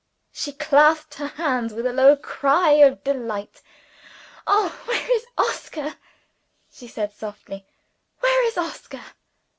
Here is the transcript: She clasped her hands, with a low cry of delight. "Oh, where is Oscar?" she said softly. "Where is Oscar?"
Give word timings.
She 0.31 0.53
clasped 0.53 1.13
her 1.13 1.27
hands, 1.27 1.75
with 1.75 1.85
a 1.85 1.93
low 1.93 2.15
cry 2.17 2.71
of 2.71 3.03
delight. 3.03 3.61
"Oh, 4.47 4.75
where 4.85 5.11
is 5.15 5.27
Oscar?" 5.37 5.95
she 6.71 6.87
said 6.87 7.13
softly. 7.13 7.67
"Where 8.19 8.47
is 8.47 8.57
Oscar?" 8.57 9.03